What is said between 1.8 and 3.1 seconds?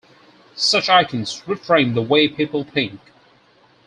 the way people think.